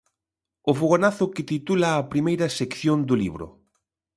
[0.69, 3.47] O fogonazo que titula a primeira sección do libro.